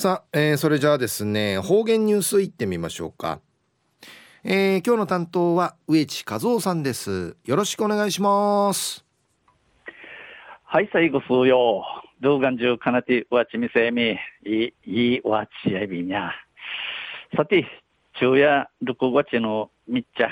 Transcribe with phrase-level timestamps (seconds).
[0.00, 3.38] さあ、えー、それじゃあですね方言ニュースいってみましょうか、
[4.44, 7.36] えー、今日の担当は植地和夫さんです。
[7.44, 9.04] よろしくお願いします。
[10.64, 11.84] はい最後数曜
[12.22, 14.16] 動画中かなてわちみせみ。
[14.42, 16.32] いいわちやびにゃ。
[17.36, 17.66] さて
[18.14, 20.30] 昼夜6月のみっちゃ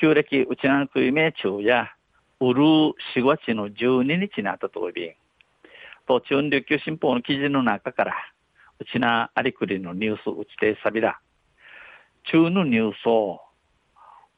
[0.00, 1.90] 旧暦うちなくいめ昼夜。
[2.38, 5.16] うる4月の12日にあったとおり
[6.06, 8.14] と中琉球新報の記事の中から
[8.84, 11.18] ちなありくりのニュースうちてさびら。
[12.24, 13.40] 中のニュースを、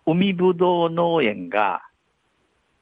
[0.07, 1.83] 海ぶどう農園が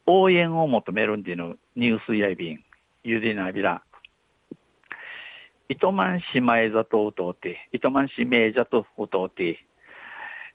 [0.07, 2.65] 応援を求めるんでのニュースやいびん、
[3.05, 3.83] ゆでなびら。
[5.69, 9.59] 糸満市前里を通って、糸満市名里を通って、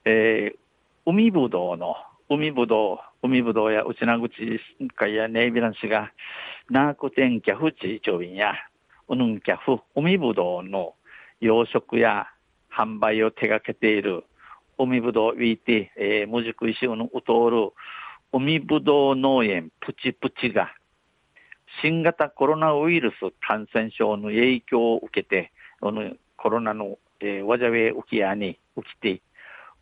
[0.04, 0.58] えー、
[1.06, 1.94] 海ぶどうの、
[2.28, 4.34] 海ぶどう、海ぶどうや内名口
[4.96, 6.10] 会やネイビラン市が、
[6.68, 8.54] ナークテンキャフチ長便や、
[9.08, 10.94] ウヌンキャフ、海ぶどうの
[11.40, 12.26] 養殖や
[12.74, 14.24] 販売を手掛けている
[14.78, 17.72] 海ぶどうウィーティ、えー、無宿石のうとおる
[18.32, 20.72] 海ぶどう農園プチプチが
[21.82, 23.14] 新型コロナウイルス
[23.46, 29.22] 感染症の影響を受けて、コロナの、えー、わじゃべ浮きやに起きて、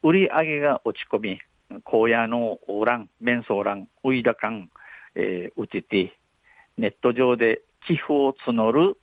[0.03, 1.41] 売り上げが落ち込み、
[1.85, 4.69] 荒野のオーラン、メンソーラン、ウイダカン、
[5.15, 6.17] えー、うちて、
[6.77, 8.97] ネット上で寄付を募る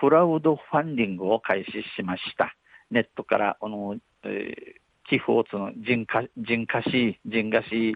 [0.00, 2.56] クラウドファンディングを開始しました。
[2.90, 7.94] ネットからあの、えー、寄付を募る人化人化し、人化し、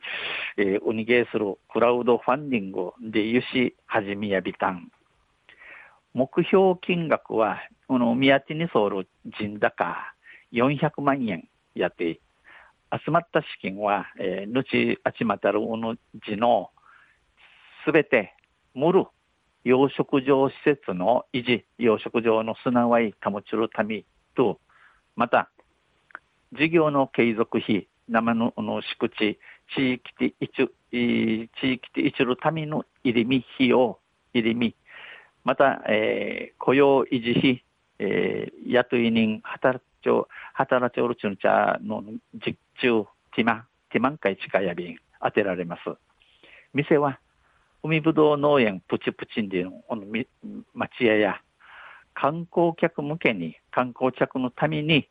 [0.58, 4.90] えー、おにげするクラウドファンディングでゆし始めやびたん。
[6.12, 9.08] 目標金額は、この宮地に総る
[9.40, 9.96] 人高
[10.52, 12.20] 400万円やって、
[12.92, 15.94] 集まった資金は、えー、ぬちあちまたるおの
[16.28, 16.68] じの
[17.86, 18.34] すべて、
[18.74, 19.06] むる
[19.64, 24.04] 養殖場施設の維持、養殖場の砂わい保ちるため
[24.36, 24.60] と、
[25.16, 25.50] また、
[26.52, 29.38] 事業の継続費、生のの敷地、
[29.74, 33.98] 地域で一、地域で一るための入り身費用、
[34.34, 34.76] 入り身、
[35.44, 37.64] また、えー、雇用維持費、
[37.98, 42.02] えー、雇い人、働ちょ、働ちょるちゅんちゃの
[42.34, 45.80] 実中、ティマ、ティマン会近やびん、当てられます。
[46.74, 47.18] 店は
[47.84, 50.06] 海ぶどう農園プチプチンでのこの
[50.72, 51.42] 町屋や
[52.14, 55.06] 観光客向けに観光客のために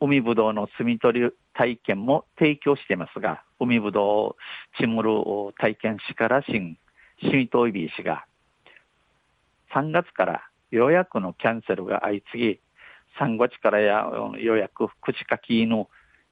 [0.00, 4.36] 海ぶどうの摘み取り体験も提供していますが、海ぶどうを
[4.78, 5.10] ちむる
[5.58, 6.78] 体験しからしん、
[7.20, 8.24] しみといびいしが、
[9.74, 12.60] 3月から予約のキャンセルが相次ぎ、
[13.18, 14.06] 3月からや
[14.38, 15.88] 予約、口書きの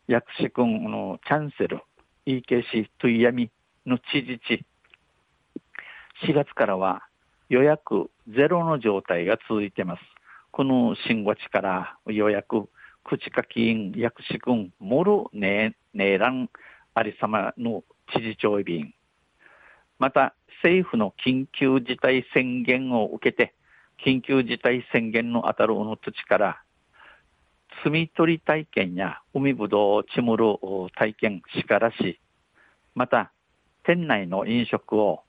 [0.06, 1.80] 薬師君のキャンセル、
[2.24, 3.50] EKC といやみ
[3.84, 4.64] の知事地、
[6.24, 7.02] 4月からは
[7.48, 10.02] 予約ゼロの状態が続いてます。
[10.50, 12.68] この新語地から予約、
[13.04, 16.48] 口書き員、薬師軍、モルネーラン
[16.94, 17.84] ありさまの
[18.14, 18.94] 知事長便。
[19.98, 23.54] また、政府の緊急事態宣言を受けて、
[24.02, 26.62] 緊急事態宣言の当たるおの土地から、
[27.84, 30.46] 摘み取り体験や海ぶどうちむる
[30.96, 32.18] 体験しからし、
[32.94, 33.30] また、
[33.84, 35.25] 店内の飲食を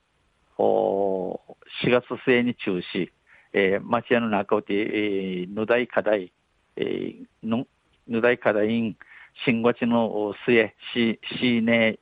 [0.57, 1.39] 4
[1.85, 3.09] 月末に中止、
[3.53, 6.31] えー、町屋の中で、えー、ぬだい課題、
[6.75, 7.67] えー、ぬ
[8.07, 8.97] ぬだい課題員、
[9.45, 11.99] 新月の末、し、しね、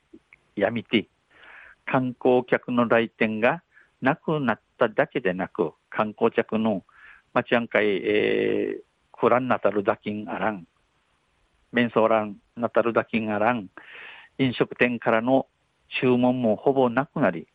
[0.56, 1.08] やみて、
[1.86, 3.62] 観光客の来店が
[4.02, 6.84] なくなっただけでなく、観光客の
[7.34, 10.68] 町やんかい、えー、クランナタルダキンアラン、
[11.72, 13.68] メンソーランナタルダキンアラン、
[14.38, 15.48] 飲食店からの
[16.02, 17.48] 注文もほぼなくなり、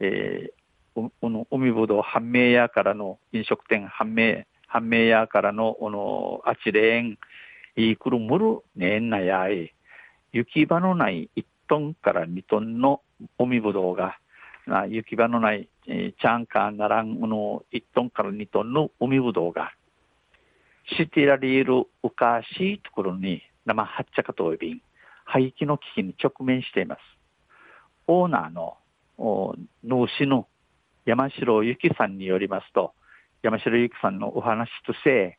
[0.00, 7.18] えー、この海ぶどう判明屋からの飲食店判明、判明屋からの、この、あちれん、
[7.76, 9.74] いくるむるねえんなやい、
[10.32, 13.02] 行き場のない1トンから2トンの
[13.38, 14.18] 海ぶどうが、
[14.66, 19.72] な行き場のない、えー、チャンカーならん、この1トンから2トンの海ぶどうが、
[20.96, 24.80] シティラリールうかしいところに生発着といびん、
[25.24, 27.00] 廃棄の危機に直面しています。
[28.06, 28.76] オーナーの
[29.18, 30.46] 農師の
[31.04, 32.92] 山城由紀さんによりますと、
[33.42, 35.38] 山城由紀さんのお話として、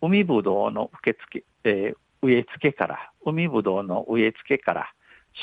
[0.00, 4.92] 海ぶどうの受付、えー、植え付けから、海ぶどうの植え付けから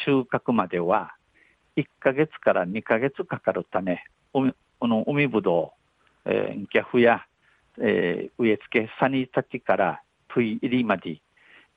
[0.05, 1.15] 収穫までは、
[1.77, 5.73] 1ヶ月から2ヶ月かかるため、この海ぶど
[6.25, 7.25] う、えー、ギャフや、
[7.79, 11.21] えー、植え付け、サニタチからトイ入りまで、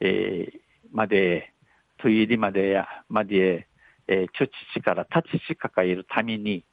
[0.01, 0.59] えー、
[0.93, 1.53] まで、
[1.99, 3.67] トイ入りまでや、まで、
[4.09, 6.65] えー、貯地から立ち地抱えるために、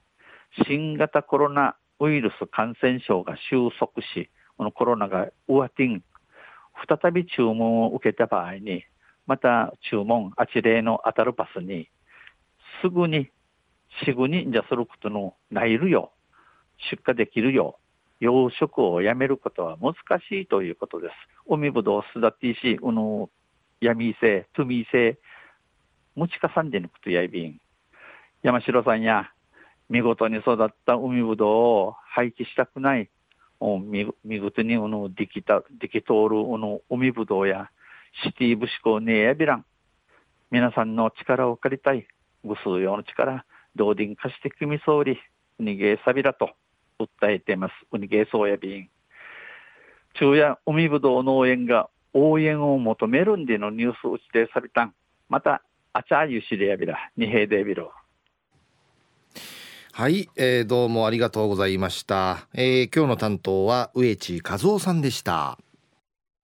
[0.68, 6.04] 新型コロナウイルス感染症が収束し、このコロナが上手ん、
[6.88, 8.84] 再び注文を受けた場合に、
[9.28, 11.90] また注文、あちれの当たるパスに、
[12.82, 13.30] すぐに、
[14.06, 16.12] すぐにじゃすることのないるよ、
[16.92, 17.80] 出荷できるよ、
[18.20, 19.94] 養殖をやめることは難
[20.30, 21.14] しいということです。
[21.48, 23.30] 海ぶどうすだっていし、この
[23.80, 25.18] 闇性、トゥミ性、
[26.16, 27.60] 持ちかさんでぬくとやいびん。
[28.44, 29.32] 山城さんや、
[29.90, 33.10] 見事に育った海ぶどうを廃棄したくない、
[33.60, 37.70] 見見事にうのできた、でき通るうの海ぶどうや、
[38.24, 39.66] シティブシコネやビラン。
[40.50, 42.08] 皆さんの力を借りたい、
[42.44, 45.18] ぐすうようの力、同人化してくみそうり、
[45.60, 46.50] 逃げさびらと
[47.00, 47.74] 訴えています。
[47.92, 48.90] ウニゲーソーヤビン。
[50.14, 54.94] 昼夜海ぶどう農園が応援を求めるんでのニュースを指定されたん。
[55.30, 57.92] また、あちゃゆしれやびら、二平でびろ。
[59.92, 62.48] はい、えー、どうもありがとうございました。
[62.54, 65.58] えー、今日の担当は植地和夫さんでした。